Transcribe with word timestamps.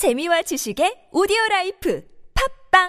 재미와 0.00 0.40
지식의 0.40 1.12
오디오 1.12 1.36
라이프 1.50 2.02
팝빵 2.72 2.88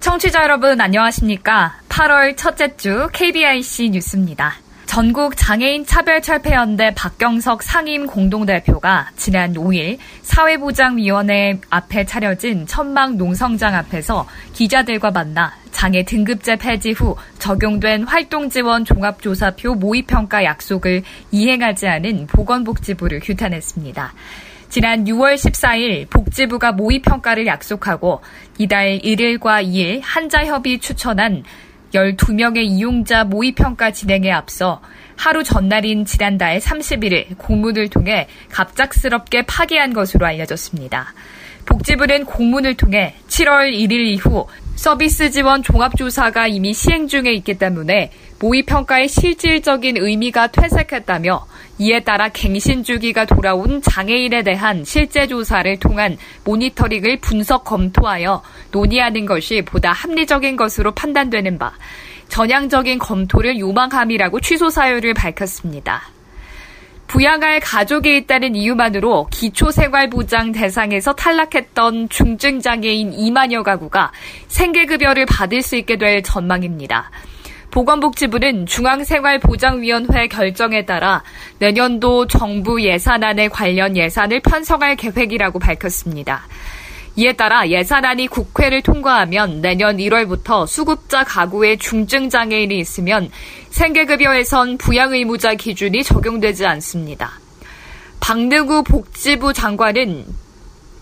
청취자 0.00 0.42
여러분 0.42 0.80
안녕하십니까? 0.80 1.78
8월 1.88 2.36
첫째 2.36 2.76
주 2.76 3.08
KBIC 3.12 3.90
뉴스입니다. 3.90 4.63
전국 4.94 5.36
장애인 5.36 5.84
차별 5.86 6.22
철폐연대 6.22 6.94
박경석 6.94 7.64
상임 7.64 8.06
공동대표가 8.06 9.10
지난 9.16 9.52
5일 9.54 9.98
사회보장위원회 10.22 11.58
앞에 11.68 12.06
차려진 12.06 12.64
천막 12.64 13.16
농성장 13.16 13.74
앞에서 13.74 14.24
기자들과 14.52 15.10
만나 15.10 15.52
장애 15.72 16.04
등급제 16.04 16.54
폐지 16.54 16.92
후 16.92 17.16
적용된 17.40 18.04
활동지원 18.04 18.84
종합조사표 18.84 19.74
모의평가 19.74 20.44
약속을 20.44 21.02
이행하지 21.32 21.88
않은 21.88 22.28
보건복지부를 22.28 23.18
규탄했습니다. 23.18 24.14
지난 24.68 25.06
6월 25.06 25.34
14일 25.34 26.08
복지부가 26.08 26.70
모의평가를 26.70 27.48
약속하고 27.48 28.20
이달 28.58 29.00
1일과 29.00 29.64
2일 29.64 30.02
한자협이 30.04 30.78
추천한 30.78 31.42
12명의 31.94 32.64
이용자 32.64 33.24
모의평가 33.24 33.92
진행에 33.92 34.30
앞서 34.30 34.82
하루 35.16 35.44
전날인 35.44 36.04
지난달 36.04 36.58
31일 36.58 37.38
공문을 37.38 37.88
통해 37.88 38.26
갑작스럽게 38.50 39.42
파기한 39.42 39.92
것으로 39.92 40.26
알려졌습니다. 40.26 41.14
복지부는 41.66 42.24
공문을 42.24 42.74
통해 42.74 43.14
7월 43.28 43.72
1일 43.72 43.92
이후 43.92 44.46
서비스 44.74 45.30
지원 45.30 45.62
종합조사가 45.62 46.48
이미 46.48 46.74
시행 46.74 47.06
중에 47.06 47.32
있기 47.34 47.54
때문에 47.58 48.10
모의평가의 48.40 49.08
실질적인 49.08 49.96
의미가 49.96 50.48
퇴색했다며 50.48 51.46
이에 51.78 52.00
따라 52.00 52.28
갱신 52.28 52.84
주기가 52.84 53.24
돌아온 53.24 53.82
장애인에 53.82 54.42
대한 54.42 54.84
실제 54.84 55.26
조사를 55.26 55.78
통한 55.80 56.16
모니터링을 56.44 57.18
분석 57.18 57.64
검토하여 57.64 58.42
논의하는 58.70 59.26
것이 59.26 59.62
보다 59.62 59.92
합리적인 59.92 60.56
것으로 60.56 60.92
판단되는 60.92 61.58
바 61.58 61.72
전향적인 62.28 62.98
검토를 62.98 63.58
요망함이라고 63.58 64.40
취소 64.40 64.70
사유를 64.70 65.14
밝혔습니다. 65.14 66.02
부양할 67.06 67.60
가족이 67.60 68.16
있다는 68.16 68.56
이유만으로 68.56 69.28
기초생활보장 69.30 70.52
대상에서 70.52 71.12
탈락했던 71.14 72.08
중증장애인 72.08 73.12
2만여 73.12 73.62
가구가 73.62 74.10
생계급여를 74.48 75.26
받을 75.26 75.62
수 75.62 75.76
있게 75.76 75.96
될 75.96 76.22
전망입니다. 76.22 77.10
보건복지부는 77.74 78.66
중앙생활보장위원회 78.66 80.28
결정에 80.28 80.86
따라 80.86 81.24
내년도 81.58 82.28
정부 82.28 82.80
예산안에 82.80 83.48
관련 83.48 83.96
예산을 83.96 84.38
편성할 84.40 84.94
계획이라고 84.94 85.58
밝혔습니다. 85.58 86.46
이에 87.16 87.32
따라 87.32 87.68
예산안이 87.68 88.28
국회를 88.28 88.80
통과하면 88.82 89.60
내년 89.60 89.96
1월부터 89.96 90.68
수급자 90.68 91.24
가구에 91.24 91.74
중증 91.74 92.30
장애인이 92.30 92.78
있으면 92.78 93.28
생계급여에선 93.70 94.78
부양의무자 94.78 95.56
기준이 95.56 96.04
적용되지 96.04 96.66
않습니다. 96.66 97.32
박능우 98.20 98.84
복지부 98.84 99.52
장관은 99.52 100.26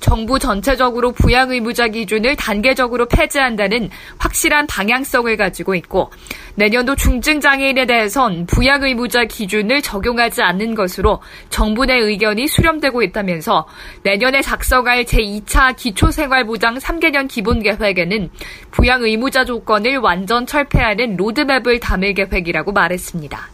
정부 0.02 0.38
전체적으로 0.38 1.12
부양 1.12 1.52
의무자 1.52 1.88
기준을 1.88 2.36
단계적으로 2.36 3.06
폐지한다는 3.06 3.88
확실한 4.18 4.66
방향성을 4.66 5.34
가지고 5.36 5.74
있고 5.76 6.10
내년도 6.56 6.96
중증 6.96 7.40
장애인에 7.40 7.86
대해선 7.86 8.46
부양 8.46 8.82
의무자 8.82 9.24
기준을 9.24 9.80
적용하지 9.80 10.42
않는 10.42 10.74
것으로 10.74 11.22
정부 11.48 11.86
내 11.86 11.94
의견이 11.94 12.48
수렴되고 12.48 13.02
있다면서 13.02 13.66
내년에 14.02 14.42
작성할 14.42 15.04
제2차 15.04 15.76
기초생활보장 15.76 16.78
3개년 16.78 17.28
기본계획에는 17.28 18.28
부양 18.72 19.02
의무자 19.02 19.44
조건을 19.44 19.98
완전 19.98 20.46
철폐하는 20.46 21.16
로드맵을 21.16 21.78
담을 21.78 22.14
계획이라고 22.14 22.72
말했습니다. 22.72 23.51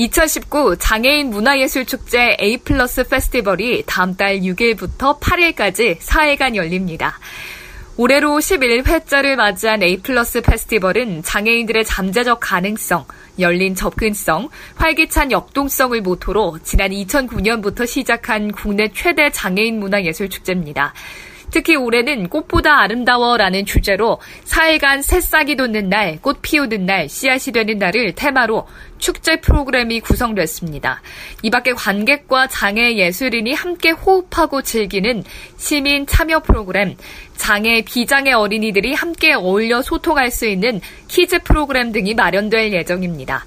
2019 0.00 0.76
장애인 0.78 1.28
문화예술축제 1.28 2.38
A 2.40 2.56
플러스 2.64 3.06
페스티벌이 3.06 3.82
다음 3.84 4.16
달 4.16 4.40
6일부터 4.40 5.20
8일까지 5.20 5.98
4일간 5.98 6.54
열립니다. 6.54 7.18
올해로 7.98 8.38
11회째를 8.38 9.36
맞이한 9.36 9.82
A 9.82 9.98
플러스 9.98 10.40
페스티벌은 10.40 11.22
장애인들의 11.22 11.84
잠재적 11.84 12.40
가능성, 12.40 13.04
열린 13.40 13.74
접근성, 13.74 14.48
활기찬 14.76 15.32
역동성을 15.32 16.00
모토로 16.00 16.60
지난 16.62 16.92
2009년부터 16.92 17.86
시작한 17.86 18.52
국내 18.52 18.90
최대 18.94 19.28
장애인 19.30 19.80
문화예술축제입니다. 19.80 20.94
특히 21.50 21.76
올해는 21.76 22.28
꽃보다 22.28 22.80
아름다워라는 22.80 23.66
주제로 23.66 24.20
4일간 24.44 25.02
새싹이 25.02 25.56
돋는 25.56 25.88
날, 25.88 26.18
꽃 26.20 26.38
피우는 26.42 26.86
날, 26.86 27.08
씨앗이 27.08 27.52
되는 27.52 27.78
날을 27.78 28.14
테마로 28.14 28.66
축제 28.98 29.40
프로그램이 29.40 30.00
구성됐습니다. 30.00 31.02
이 31.42 31.50
밖에 31.50 31.72
관객과 31.72 32.48
장애 32.48 32.96
예술인이 32.96 33.52
함께 33.54 33.90
호흡하고 33.90 34.62
즐기는 34.62 35.24
시민 35.56 36.06
참여 36.06 36.40
프로그램, 36.40 36.96
장애, 37.36 37.82
비장애 37.82 38.32
어린이들이 38.32 38.94
함께 38.94 39.32
어울려 39.32 39.80
소통할 39.82 40.30
수 40.30 40.46
있는 40.46 40.80
키즈 41.08 41.42
프로그램 41.42 41.92
등이 41.92 42.14
마련될 42.14 42.72
예정입니다. 42.72 43.46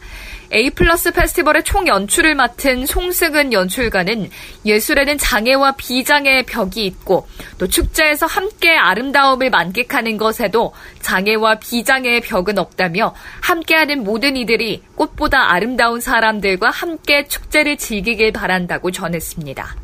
A 0.53 0.69
plus 0.69 1.12
페스티벌의 1.12 1.64
총 1.64 1.88
연출을 1.88 2.36
맡은 2.36 2.86
송승환 2.85 3.53
연출가는 3.53 4.30
예술에는 4.66 5.18
장애와 5.18 5.74
비장애의 5.78 6.44
벽이 6.44 6.86
없고 6.85 7.28
또 7.58 7.68
축제에서 7.68 8.28
함께 8.28 8.78
아름다움을 8.78 9.50
만끽하는 9.50 10.18
것에도 10.18 10.74
장애와 11.02 11.56
비장애의 11.56 12.22
벽은 12.22 12.59
없다며 12.59 13.16
함께하는 13.42 14.03
모든 14.03 14.38
이들이 14.38 14.84
꽃보다 14.96 15.52
아름다운 15.52 16.00
사람들과 16.00 16.69
함께 16.69 17.25
축제를 17.28 17.78
즐기길 17.78 18.31
바란다고 18.31 18.92
전했습니다. 18.92 19.82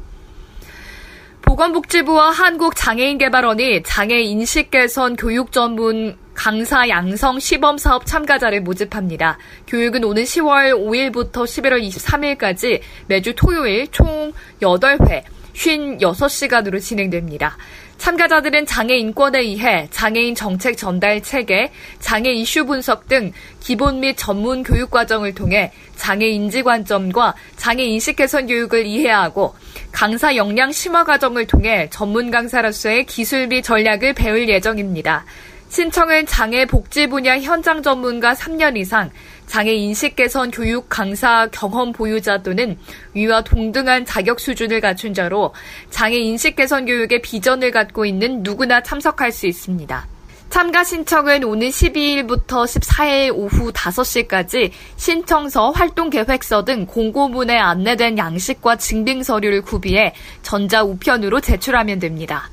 보건복지부와 1.50 2.30
한국장애인개발원이 2.30 3.82
장애 3.82 4.20
인식 4.20 4.70
개선 4.70 5.16
교육 5.16 5.52
전문 5.52 6.16
강사 6.36 6.88
양성 6.88 7.40
시범 7.40 7.80
사업 7.80 8.06
참가자를 8.06 8.62
모집합니다. 8.62 9.40
교육은 9.66 10.04
오는 10.04 10.22
10월 10.22 10.74
5일부터 10.76 11.46
11월 11.46 11.82
23일까지 11.88 12.82
매주 13.08 13.34
토요일 13.36 13.88
총 13.88 14.32
8회 14.62 15.24
56시간으로 15.54 16.82
진행됩니다. 16.82 17.58
참가자들은 17.98 18.66
장애 18.66 18.96
인권에 18.96 19.40
의해 19.40 19.88
장애인 19.92 20.34
정책 20.34 20.78
전달 20.78 21.22
체계, 21.22 21.72
장애 22.00 22.32
이슈 22.32 22.66
분석 22.66 23.08
등 23.10 23.34
기본 23.60 24.00
및 24.00 24.16
전문 24.18 24.64
교육 24.64 24.90
과정을 24.90 25.36
통해 25.36 25.72
장애 25.98 26.28
인지 26.28 26.64
관점과 26.64 27.36
장애 27.58 27.84
인식 27.84 28.16
개선 28.16 28.48
교육을 28.48 28.86
이해하고 28.86 29.54
강사 29.92 30.36
역량 30.36 30.72
심화 30.72 31.04
과정을 31.04 31.46
통해 31.46 31.90
전문 31.92 32.32
강사로서의 32.32 33.06
기술 33.06 33.48
및 33.48 33.64
전략을 33.64 34.14
배울 34.14 34.48
예정입니다. 34.48 35.26
신청은 35.70 36.26
장애 36.26 36.66
복지 36.66 37.06
분야 37.06 37.40
현장 37.40 37.84
전문가 37.84 38.34
3년 38.34 38.76
이상, 38.76 39.12
장애 39.46 39.72
인식 39.72 40.16
개선 40.16 40.50
교육 40.50 40.90
강사 40.90 41.48
경험 41.52 41.94
보유자 41.94 42.40
또는 42.40 42.76
위와 43.14 43.44
동등한 43.44 44.04
자격 44.04 44.40
수준을 44.40 44.82
갖춘 44.82 45.14
자로 45.14 45.54
장애 45.92 46.18
인식 46.18 46.56
개선 46.56 46.86
교육의 46.86 47.22
비전을 47.22 47.70
갖고 47.70 48.06
있는 48.06 48.42
누구나 48.42 48.82
참석할 48.82 49.32
수 49.32 49.46
있습니다. 49.46 50.08
참가 50.50 50.84
신청은 50.84 51.44
오는 51.44 51.70
12일부터 51.70 52.66
14일 52.66 53.36
오후 53.36 53.72
5시까지 53.72 54.72
신청서, 54.98 55.70
활동 55.70 56.10
계획서 56.10 56.66
등 56.66 56.88
공고문에 56.88 57.56
안내된 57.56 58.18
양식과 58.18 58.78
증빙 58.78 59.22
서류를 59.22 59.62
구비해 59.62 60.16
전자 60.42 60.84
우편으로 60.84 61.40
제출하면 61.42 62.00
됩니다. 62.00 62.50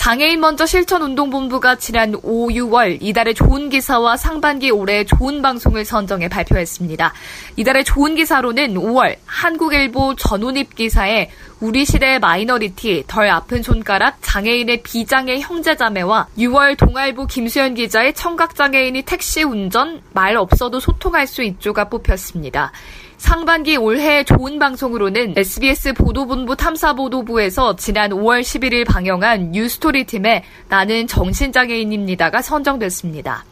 장애인 0.00 0.40
먼저 0.40 0.64
실천 0.64 1.02
운동본부가 1.02 1.76
지난 1.76 2.14
5, 2.22 2.48
6월 2.48 2.96
이달의 3.02 3.34
좋은 3.34 3.68
기사와 3.68 4.16
상반기 4.16 4.70
올해 4.70 5.04
좋은 5.04 5.42
방송을 5.42 5.84
선정해 5.84 6.26
발표했습니다. 6.26 7.12
이달의 7.56 7.84
좋은 7.84 8.14
기사로는 8.14 8.76
5월 8.76 9.16
한국일보 9.26 10.16
전혼잎 10.16 10.74
기자의 10.74 11.28
우리 11.60 11.84
시대의 11.84 12.20
마이너리티, 12.20 13.04
덜 13.06 13.28
아픈 13.28 13.62
손가락, 13.62 14.16
장애인의 14.22 14.82
비장애 14.82 15.40
형제자매와 15.40 16.28
6월 16.38 16.78
동아일보 16.78 17.26
김수현 17.26 17.74
기자의 17.74 18.14
청각장애인이 18.14 19.02
택시 19.02 19.42
운전, 19.42 20.00
말 20.14 20.38
없어도 20.38 20.80
소통할 20.80 21.26
수 21.26 21.42
있죠가 21.42 21.90
뽑혔습니다. 21.90 22.72
상반기 23.18 23.76
올해 23.76 24.24
좋은 24.24 24.58
방송으로는 24.58 25.34
SBS 25.36 25.92
보도본부 25.92 26.56
탐사보도부에서 26.56 27.76
지난 27.76 28.12
5월 28.12 28.40
11일 28.40 28.86
방영한 28.86 29.50
뉴스토리 29.52 30.04
팀의 30.04 30.42
나는 30.68 31.06
정신장애인입니다가 31.06 32.40
선정됐습니다. 32.40 33.44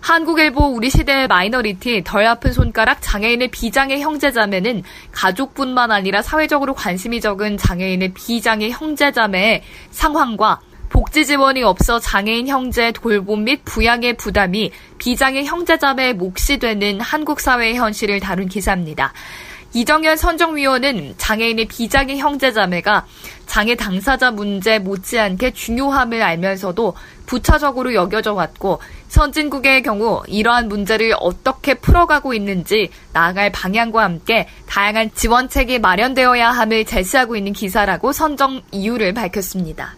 한국일보 0.00 0.68
우리 0.68 0.88
시대의 0.88 1.28
마이너리티 1.28 2.02
덜 2.04 2.26
아픈 2.26 2.52
손가락 2.52 2.98
장애인의 3.02 3.48
비장애 3.48 4.00
형제자매는 4.00 4.82
가족뿐만 5.12 5.92
아니라 5.92 6.22
사회적으로 6.22 6.74
관심이 6.74 7.20
적은 7.20 7.58
장애인의 7.58 8.14
비장애 8.14 8.70
형제자매의 8.70 9.62
상황과 9.90 10.60
복지 10.88 11.24
지원이 11.24 11.62
없어 11.62 12.00
장애인 12.00 12.48
형제 12.48 12.92
돌봄 12.92 13.44
및 13.44 13.60
부양의 13.64 14.16
부담이 14.16 14.72
비장애 14.98 15.44
형제자매의 15.44 16.14
몫이 16.14 16.58
되는 16.58 17.00
한국 17.00 17.38
사회의 17.40 17.76
현실을 17.76 18.18
다룬 18.20 18.48
기사입니다. 18.48 19.12
이정현 19.72 20.16
선정위원은 20.16 21.14
장애인의 21.16 21.66
비장애 21.66 22.16
형제자매가 22.16 23.06
장애 23.46 23.76
당사자 23.76 24.32
문제 24.32 24.80
못지않게 24.80 25.52
중요함을 25.52 26.20
알면서도 26.22 26.96
부차적으로 27.26 27.94
여겨져 27.94 28.32
왔고 28.32 28.80
선진국의 29.10 29.82
경우 29.82 30.22
이러한 30.28 30.68
문제를 30.68 31.12
어떻게 31.18 31.74
풀어가고 31.74 32.32
있는지 32.32 32.90
나아갈 33.12 33.50
방향과 33.50 34.04
함께 34.04 34.46
다양한 34.66 35.10
지원책이 35.14 35.80
마련되어야 35.80 36.50
함을 36.50 36.84
제시하고 36.84 37.34
있는 37.34 37.52
기사라고 37.52 38.12
선정 38.12 38.62
이유를 38.70 39.12
밝혔습니다. 39.12 39.96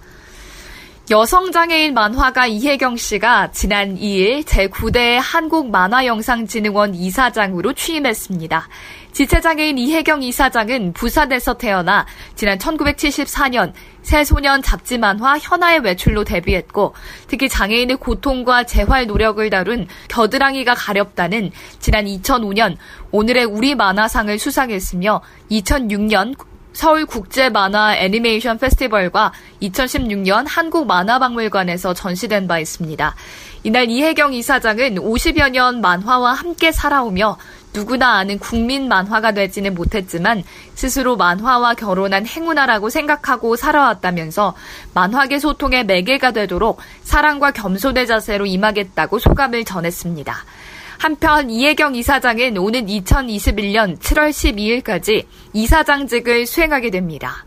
여성장애인 1.10 1.94
만화가 1.94 2.46
이혜경 2.46 2.96
씨가 2.96 3.50
지난 3.50 3.96
2일 3.96 4.44
제9대 4.44 5.18
한국만화영상진흥원 5.20 6.94
이사장으로 6.94 7.72
취임했습니다. 7.72 8.68
지체장애인 9.10 9.78
이혜경 9.78 10.22
이사장은 10.22 10.92
부산에서 10.92 11.54
태어나 11.54 12.06
지난 12.36 12.56
1974년 12.56 13.72
새소년 14.02 14.62
잡지 14.62 14.96
만화 14.96 15.38
현아의 15.38 15.80
외출로 15.80 16.22
데뷔했고 16.22 16.94
특히 17.26 17.48
장애인의 17.48 17.96
고통과 17.96 18.62
재활 18.62 19.08
노력을 19.08 19.50
다룬 19.50 19.88
겨드랑이가 20.08 20.74
가렵다는 20.74 21.50
지난 21.80 22.06
2005년 22.06 22.76
오늘의 23.10 23.44
우리 23.44 23.74
만화상을 23.74 24.38
수상했으며 24.38 25.20
2006년 25.50 26.36
서울 26.72 27.04
국제 27.06 27.48
만화 27.48 27.94
애니메이션 27.96 28.58
페스티벌과 28.58 29.32
2016년 29.60 30.44
한국 30.48 30.86
만화박물관에서 30.86 31.94
전시된 31.94 32.48
바 32.48 32.58
있습니다. 32.58 33.14
이날 33.64 33.88
이혜경 33.88 34.32
이사장은 34.32 34.96
50여 34.96 35.50
년 35.50 35.80
만화와 35.80 36.32
함께 36.32 36.72
살아오며 36.72 37.36
누구나 37.74 38.18
아는 38.18 38.38
국민 38.38 38.88
만화가 38.88 39.32
되지는 39.32 39.74
못했지만 39.74 40.42
스스로 40.74 41.16
만화와 41.16 41.74
결혼한 41.74 42.26
행운아라고 42.26 42.90
생각하고 42.90 43.56
살아왔다면서 43.56 44.54
만화계 44.94 45.38
소통의 45.38 45.86
매개가 45.86 46.32
되도록 46.32 46.80
사랑과 47.02 47.50
겸손의 47.50 48.06
자세로 48.06 48.46
임하겠다고 48.46 49.18
소감을 49.18 49.64
전했습니다. 49.64 50.44
한편 51.02 51.50
이혜경 51.50 51.96
이사장은 51.96 52.56
오는 52.58 52.86
2021년 52.86 53.98
7월 53.98 54.30
12일까지 54.30 55.26
이사장직을 55.52 56.46
수행하게 56.46 56.90
됩니다. 56.90 57.44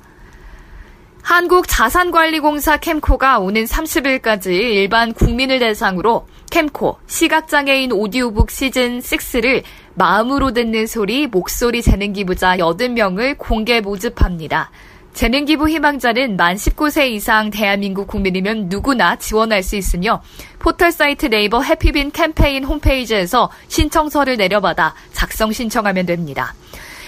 한국자산관리공사 1.22 2.76
캠코가 2.76 3.40
오는 3.40 3.64
30일까지 3.64 4.48
일반 4.48 5.14
국민을 5.14 5.60
대상으로 5.60 6.28
캠코 6.52 6.98
시각장애인 7.08 7.94
오디오북 7.94 8.52
시즌 8.52 9.00
6를 9.00 9.64
마음으로 9.94 10.52
듣는 10.52 10.86
소리 10.86 11.26
목소리 11.26 11.82
재능기부자 11.82 12.58
80명을 12.58 13.38
공개 13.38 13.80
모집합니다. 13.80 14.70
재능기부 15.16 15.70
희망자는 15.70 16.36
만 16.36 16.58
19세 16.58 17.10
이상 17.10 17.50
대한민국 17.50 18.06
국민이면 18.06 18.68
누구나 18.68 19.16
지원할 19.16 19.64
수 19.64 19.78
있으며 19.78 20.22
포털 20.60 20.92
사이트 20.92 21.28
네이버 21.28 21.62
해피빈 21.62 22.12
캠페인 22.12 22.66
홈페이지에서 22.66 23.50
신청서를 23.70 24.36
내려받아 24.36 24.94
작성 25.14 25.54
신청하면 25.54 26.06
됩니다. 26.06 26.54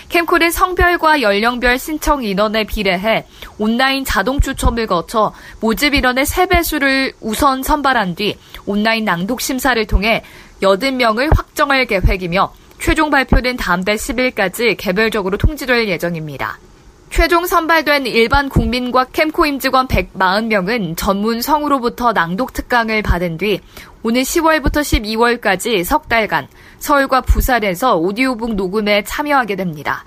캠콜은 0.07 0.51
성별과 0.51 1.21
연령별 1.21 1.77
신청 1.77 2.23
인원에 2.23 2.63
비례해 2.63 3.25
온라인 3.57 4.05
자동 4.05 4.39
추첨을 4.39 4.87
거쳐 4.87 5.33
모집 5.59 5.93
인원의 5.93 6.23
3배수를 6.23 7.13
우선 7.19 7.61
선발한 7.61 8.15
뒤 8.15 8.37
온라인 8.65 9.03
낭독 9.03 9.41
심사를 9.41 9.85
통해 9.85 10.23
80명을 10.61 11.35
확정할 11.35 11.85
계획이며 11.85 12.53
최종 12.79 13.09
발표는 13.09 13.57
다음 13.57 13.83
달 13.83 13.97
10일까지 13.97 14.77
개별적으로 14.77 15.35
통지될 15.35 15.89
예정입니다. 15.89 16.57
최종 17.09 17.47
선발된 17.47 18.05
일반 18.05 18.49
국민과 18.49 19.05
캠코 19.05 19.45
임직원 19.45 19.87
140명은 19.87 20.95
전문 20.97 21.41
성우로부터 21.41 22.13
낭독 22.13 22.53
특강을 22.53 23.01
받은 23.01 23.37
뒤 23.37 23.59
오늘 24.03 24.21
10월부터 24.21 24.81
12월까지 24.81 25.83
석 25.83 26.09
달간 26.09 26.47
서울과 26.79 27.21
부산에서 27.21 27.95
오디오북 27.97 28.55
녹음에 28.55 29.03
참여하게 29.03 29.55
됩니다. 29.55 30.03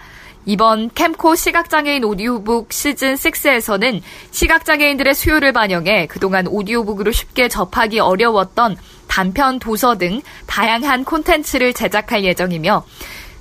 이번 0.46 0.90
캠코 0.94 1.34
시각장애인 1.34 2.04
오디오북 2.04 2.72
시즌 2.72 3.14
6에서는 3.14 4.00
시각장애인들의 4.30 5.14
수요를 5.14 5.52
반영해 5.52 6.06
그동안 6.06 6.46
오디오북으로 6.46 7.12
쉽게 7.12 7.48
접하기 7.48 7.98
어려웠던 7.98 8.76
단편 9.06 9.58
도서 9.58 9.98
등 9.98 10.22
다양한 10.46 11.04
콘텐츠를 11.04 11.72
제작할 11.74 12.24
예정이며 12.24 12.84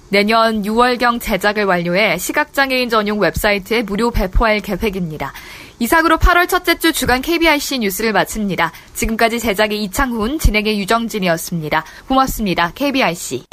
내년 0.09 0.63
6월경 0.63 1.21
제작을 1.21 1.65
완료해 1.65 2.17
시각장애인 2.17 2.89
전용 2.89 3.19
웹사이트에 3.19 3.83
무료 3.83 4.11
배포할 4.11 4.59
계획입니다. 4.59 5.33
이상으로 5.79 6.17
8월 6.17 6.47
첫째 6.47 6.77
주 6.77 6.91
주간 6.91 7.21
KBIC 7.21 7.79
뉴스를 7.79 8.11
마칩니다. 8.11 8.71
지금까지 8.93 9.39
제작의 9.39 9.81
이창훈, 9.83 10.39
진행의 10.39 10.79
유정진이었습니다. 10.79 11.85
고맙습니다. 12.07 12.71
KBIC. 12.75 13.45